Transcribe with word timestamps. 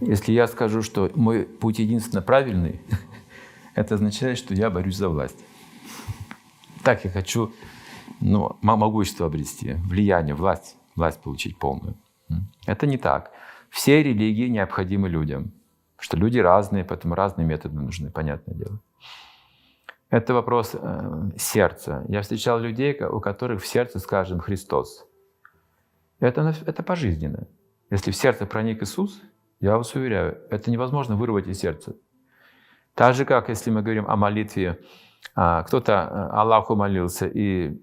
Если 0.00 0.32
я 0.32 0.48
скажу, 0.48 0.82
что 0.82 1.08
мой 1.14 1.44
путь 1.44 1.78
единственно 1.78 2.20
правильный, 2.20 2.80
это 3.76 3.94
означает, 3.94 4.36
что 4.36 4.52
я 4.52 4.70
борюсь 4.70 4.96
за 4.96 5.08
власть. 5.08 5.38
Так 6.82 7.04
я 7.04 7.10
хочу 7.10 7.52
ну, 8.20 8.56
могущество 8.60 9.26
обрести, 9.26 9.74
влияние, 9.74 10.34
власть, 10.34 10.76
власть 10.96 11.20
получить 11.20 11.58
полную. 11.58 11.94
Это 12.66 12.86
не 12.86 12.98
так. 12.98 13.30
Все 13.70 14.02
религии 14.02 14.48
необходимы 14.48 15.08
людям, 15.08 15.52
что 15.96 16.16
люди 16.16 16.38
разные, 16.38 16.84
поэтому 16.84 17.14
разные 17.14 17.46
методы 17.46 17.76
нужны, 17.76 18.10
понятное 18.10 18.56
дело. 18.56 18.80
Это 20.10 20.34
вопрос 20.34 20.70
э, 20.72 21.30
сердца. 21.36 22.04
Я 22.08 22.22
встречал 22.22 22.58
людей, 22.58 22.98
у 23.04 23.20
которых 23.20 23.62
в 23.62 23.66
сердце, 23.66 23.98
скажем, 23.98 24.40
Христос. 24.40 25.06
Это, 26.18 26.54
это 26.66 26.82
пожизненно. 26.82 27.46
Если 27.90 28.10
в 28.10 28.16
сердце 28.16 28.46
проник 28.46 28.82
Иисус, 28.82 29.20
я 29.60 29.76
вас 29.76 29.94
уверяю, 29.94 30.38
это 30.50 30.70
невозможно 30.70 31.16
вырвать 31.16 31.46
из 31.46 31.58
сердца. 31.58 31.94
Так 32.94 33.14
же, 33.14 33.24
как 33.24 33.48
если 33.48 33.70
мы 33.70 33.82
говорим 33.82 34.06
о 34.08 34.16
молитве, 34.16 34.80
а, 35.34 35.62
кто-то 35.62 35.92
э, 35.92 36.36
Аллаху 36.36 36.74
молился, 36.74 37.26
и 37.26 37.80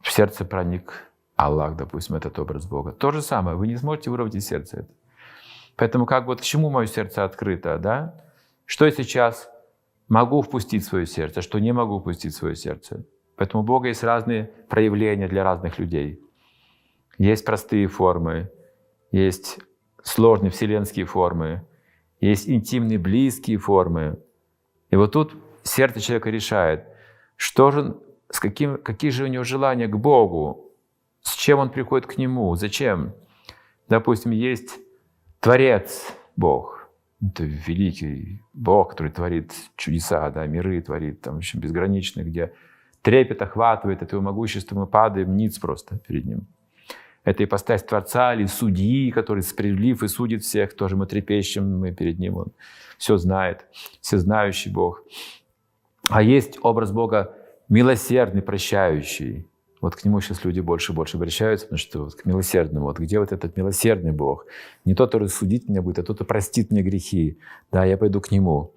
в 0.00 0.10
сердце 0.10 0.44
проник 0.44 1.10
Аллах, 1.36 1.76
допустим, 1.76 2.16
этот 2.16 2.38
образ 2.38 2.66
Бога. 2.66 2.92
То 2.92 3.10
же 3.10 3.22
самое, 3.22 3.56
вы 3.56 3.66
не 3.66 3.76
сможете 3.76 4.10
вырвать 4.10 4.34
из 4.34 4.46
сердца 4.46 4.78
это. 4.78 4.90
Поэтому 5.76 6.06
как 6.06 6.26
вот 6.26 6.40
к 6.40 6.44
чему 6.44 6.70
мое 6.70 6.86
сердце 6.86 7.24
открыто, 7.24 7.78
да? 7.78 8.14
Что 8.64 8.84
я 8.84 8.90
сейчас 8.90 9.48
могу 10.08 10.42
впустить 10.42 10.82
в 10.82 10.88
свое 10.88 11.06
сердце, 11.06 11.40
что 11.40 11.60
не 11.60 11.72
могу 11.72 12.00
впустить 12.00 12.34
в 12.34 12.36
свое 12.36 12.56
сердце. 12.56 13.04
Поэтому 13.36 13.62
у 13.62 13.66
Бога 13.66 13.86
есть 13.86 14.02
разные 14.02 14.50
проявления 14.68 15.28
для 15.28 15.44
разных 15.44 15.78
людей. 15.78 16.20
Есть 17.18 17.44
простые 17.44 17.86
формы, 17.86 18.50
есть 19.12 19.60
сложные 20.08 20.50
вселенские 20.50 21.04
формы, 21.04 21.66
есть 22.20 22.48
интимные 22.48 22.98
близкие 22.98 23.58
формы. 23.58 24.18
И 24.90 24.96
вот 24.96 25.12
тут 25.12 25.36
сердце 25.62 26.00
человека 26.00 26.30
решает, 26.30 26.86
что 27.36 27.70
же, 27.70 27.96
с 28.30 28.40
каким, 28.40 28.78
какие 28.78 29.10
же 29.10 29.24
у 29.24 29.26
него 29.26 29.44
желания 29.44 29.86
к 29.86 29.96
Богу, 29.96 30.72
с 31.20 31.34
чем 31.34 31.58
он 31.58 31.70
приходит 31.70 32.06
к 32.06 32.16
Нему, 32.16 32.54
зачем. 32.54 33.14
Допустим, 33.88 34.32
есть 34.32 34.78
Творец 35.40 36.14
Бог, 36.36 36.88
это 37.20 37.44
великий 37.44 38.42
Бог, 38.52 38.90
который 38.90 39.12
творит 39.12 39.52
чудеса, 39.76 40.30
да, 40.30 40.46
миры 40.46 40.80
творит, 40.80 41.20
там 41.20 41.38
еще 41.38 41.58
безграничные, 41.58 42.24
где 42.24 42.52
трепет 43.02 43.42
охватывает 43.42 44.02
от 44.02 44.12
его 44.12 44.22
могущества, 44.22 44.76
мы 44.76 44.86
падаем 44.86 45.36
ниц 45.36 45.58
просто 45.58 45.98
перед 45.98 46.24
ним. 46.24 46.46
Это 47.24 47.44
ипостась 47.44 47.82
Творца 47.82 48.34
или 48.34 48.46
судьи, 48.46 49.10
который 49.10 49.42
справедлив 49.42 50.02
и 50.02 50.08
судит 50.08 50.42
всех, 50.42 50.74
тоже 50.74 50.96
мы 50.96 51.06
трепещем, 51.06 51.78
мы 51.78 51.92
перед 51.92 52.18
ним, 52.18 52.36
он 52.38 52.46
все 52.96 53.16
знает, 53.16 53.66
всезнающий 54.00 54.72
Бог. 54.72 55.02
А 56.08 56.22
есть 56.22 56.58
образ 56.62 56.90
Бога 56.90 57.34
милосердный, 57.68 58.40
прощающий, 58.40 59.46
вот 59.80 59.94
к 59.94 60.04
нему 60.04 60.20
сейчас 60.20 60.44
люди 60.44 60.60
больше 60.60 60.92
и 60.92 60.94
больше 60.94 61.16
обращаются, 61.16 61.66
потому 61.66 61.78
что 61.78 62.04
вот 62.04 62.14
к 62.14 62.24
милосердному. 62.24 62.86
Вот 62.86 62.98
где 62.98 63.20
вот 63.20 63.32
этот 63.32 63.56
милосердный 63.56 64.12
Бог? 64.12 64.46
Не 64.84 64.94
тот, 64.94 65.10
который 65.10 65.28
судить 65.28 65.68
меня 65.68 65.82
будет, 65.82 66.00
а 66.00 66.02
тот, 66.02 66.16
кто 66.16 66.24
простит 66.24 66.70
мне 66.70 66.82
грехи. 66.82 67.38
Да, 67.70 67.84
я 67.84 67.96
пойду 67.96 68.20
к 68.20 68.30
нему. 68.30 68.72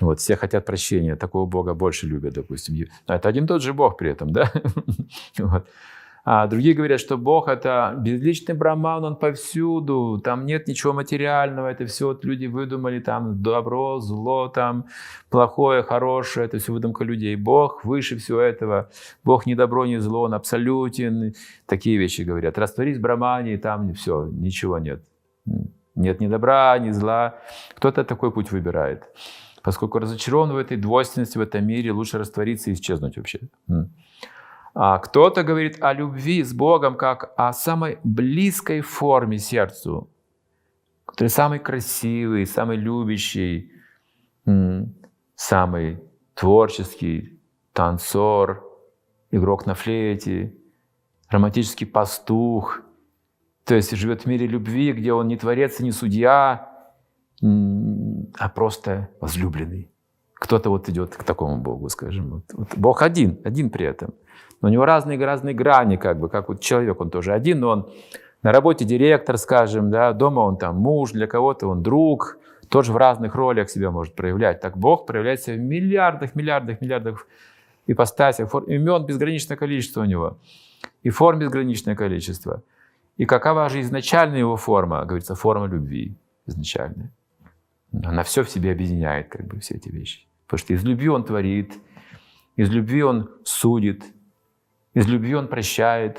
Вот, 0.00 0.18
все 0.18 0.36
хотят 0.36 0.64
прощения, 0.64 1.14
такого 1.14 1.46
Бога 1.46 1.74
больше 1.74 2.06
любят, 2.06 2.34
допустим. 2.34 2.88
Но 3.06 3.14
это 3.14 3.28
один 3.28 3.46
тот 3.46 3.62
же 3.62 3.72
Бог 3.72 3.96
при 3.96 4.10
этом, 4.10 4.32
да? 4.32 4.50
вот. 5.38 5.68
А 6.24 6.46
другие 6.46 6.74
говорят, 6.74 7.00
что 7.00 7.18
Бог— 7.18 7.48
это 7.48 7.94
безличный 7.98 8.54
браман, 8.54 9.04
Он 9.04 9.16
повсюду, 9.16 10.20
там 10.22 10.46
нет 10.46 10.68
ничего 10.68 10.92
материального, 10.92 11.66
это 11.66 11.84
все 11.86 12.06
вот 12.06 12.24
люди 12.24 12.46
выдумали, 12.46 13.00
там 13.00 13.42
добро, 13.42 13.98
зло, 13.98 14.46
там 14.46 14.86
плохое, 15.30 15.82
хорошее, 15.82 16.46
это 16.46 16.58
все 16.58 16.72
выдумка 16.72 17.02
людей. 17.02 17.34
Бог 17.34 17.84
выше 17.84 18.18
всего 18.18 18.38
этого, 18.38 18.88
Бог 19.24 19.46
не 19.46 19.56
добро, 19.56 19.84
не 19.84 19.98
зло, 19.98 20.22
Он 20.22 20.34
абсолютен. 20.34 21.34
Такие 21.66 21.98
вещи 21.98 22.22
говорят. 22.22 22.56
Растворись 22.56 22.98
в 22.98 23.00
брамане, 23.00 23.54
и 23.54 23.56
там 23.56 23.92
все, 23.94 24.26
ничего 24.26 24.78
нет. 24.78 25.02
Нет 25.96 26.20
ни 26.20 26.28
добра, 26.28 26.78
ни 26.78 26.92
зла. 26.92 27.34
Кто-то 27.74 28.04
такой 28.04 28.30
путь 28.30 28.52
выбирает. 28.52 29.02
Поскольку 29.62 29.98
разочарован 29.98 30.52
в 30.52 30.56
этой 30.56 30.76
двойственности, 30.76 31.36
в 31.36 31.40
этом 31.40 31.66
мире, 31.66 31.90
лучше 31.90 32.18
раствориться 32.18 32.70
и 32.70 32.74
исчезнуть 32.74 33.16
вообще. 33.16 33.40
А 34.74 34.98
кто-то 34.98 35.42
говорит 35.42 35.82
о 35.82 35.92
любви 35.92 36.42
с 36.42 36.54
Богом 36.54 36.96
как 36.96 37.34
о 37.36 37.52
самой 37.52 37.98
близкой 38.04 38.80
форме 38.80 39.38
сердцу, 39.38 40.10
который 41.04 41.28
самый 41.28 41.58
красивый, 41.58 42.46
самый 42.46 42.78
любящий, 42.78 43.70
самый 45.34 46.02
творческий, 46.34 47.38
танцор, 47.74 48.64
игрок 49.30 49.66
на 49.66 49.74
флейте, 49.74 50.54
романтический 51.28 51.86
пастух, 51.86 52.80
то 53.64 53.74
есть 53.74 53.94
живет 53.94 54.22
в 54.22 54.26
мире 54.26 54.46
любви, 54.46 54.92
где 54.92 55.12
он 55.12 55.28
не 55.28 55.36
творец 55.36 55.80
и 55.80 55.84
не 55.84 55.92
судья, 55.92 56.70
а 57.42 58.48
просто 58.48 59.10
возлюбленный. 59.20 59.91
Кто-то 60.42 60.70
вот 60.70 60.88
идет 60.88 61.14
к 61.14 61.22
такому 61.22 61.56
Богу, 61.58 61.88
скажем. 61.88 62.30
Вот, 62.30 62.44
вот 62.52 62.68
Бог 62.76 63.02
один, 63.02 63.38
один 63.44 63.70
при 63.70 63.86
этом. 63.86 64.12
Но 64.60 64.68
у 64.68 64.72
него 64.72 64.84
разные-разные 64.84 65.54
грани, 65.54 65.96
как 65.96 66.18
бы, 66.18 66.28
как 66.28 66.48
вот 66.48 66.60
человек, 66.60 67.00
он 67.00 67.10
тоже 67.10 67.32
один, 67.32 67.60
но 67.60 67.68
он 67.68 67.92
на 68.42 68.50
работе 68.50 68.84
директор, 68.84 69.38
скажем, 69.38 69.92
да, 69.92 70.12
дома 70.12 70.40
он 70.40 70.56
там 70.56 70.78
муж, 70.78 71.12
для 71.12 71.28
кого-то 71.28 71.68
он 71.68 71.84
друг, 71.84 72.38
тоже 72.68 72.92
в 72.92 72.96
разных 72.96 73.36
ролях 73.36 73.70
себя 73.70 73.92
может 73.92 74.16
проявлять. 74.16 74.60
Так 74.60 74.76
Бог 74.76 75.06
проявляется 75.06 75.52
в 75.52 75.58
миллиардах, 75.58 76.34
миллиардах, 76.34 76.80
миллиардах 76.80 77.28
ипостасях, 77.86 78.50
форм, 78.50 78.64
имен 78.66 79.06
безграничное 79.06 79.56
количество 79.56 80.00
у 80.00 80.06
него, 80.06 80.38
и 81.04 81.10
форм 81.10 81.38
безграничное 81.38 81.94
количество. 81.94 82.64
И 83.16 83.26
какова 83.26 83.68
же 83.68 83.80
изначальная 83.80 84.40
его 84.40 84.56
форма? 84.56 85.04
Говорится, 85.04 85.36
форма 85.36 85.66
любви 85.66 86.16
изначальная. 86.46 87.12
Она 87.92 88.24
все 88.24 88.42
в 88.42 88.50
себе 88.50 88.72
объединяет, 88.72 89.28
как 89.28 89.46
бы, 89.46 89.60
все 89.60 89.76
эти 89.76 89.88
вещи. 89.88 90.26
Потому 90.52 90.66
что 90.66 90.74
из 90.74 90.84
любви 90.84 91.08
он 91.08 91.24
творит, 91.24 91.72
из 92.56 92.70
любви 92.70 93.02
он 93.02 93.30
судит, 93.42 94.04
из 94.92 95.08
любви 95.08 95.34
Он 95.34 95.48
прощает, 95.48 96.18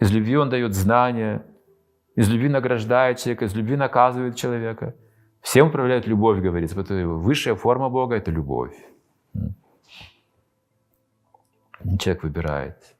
из 0.00 0.10
любви 0.10 0.36
Он 0.36 0.50
дает 0.50 0.74
знания, 0.74 1.46
из 2.16 2.28
любви 2.28 2.48
награждает 2.48 3.18
человека, 3.18 3.44
из 3.44 3.54
любви 3.54 3.76
наказывает 3.76 4.34
человека. 4.34 4.96
Всем 5.40 5.68
управляет 5.68 6.08
любовь, 6.08 6.40
говорится. 6.40 6.74
Потому 6.74 7.20
высшая 7.20 7.54
форма 7.54 7.88
Бога— 7.88 8.16
это 8.16 8.32
любовь. 8.32 8.74
Человек 12.00 12.24
выбирает. 12.24 12.96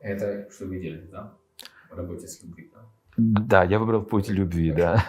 Это 0.00 0.46
что 0.50 0.66
вы 0.66 0.78
делаете, 0.78 1.08
да? 1.10 1.32
В 1.90 1.96
работе 1.96 2.26
с 2.26 2.42
любви, 2.42 2.70
да? 2.74 2.80
Да, 3.16 3.64
я 3.64 3.78
выбрал 3.78 4.02
путь 4.02 4.28
любви, 4.28 4.72
да. 4.72 5.02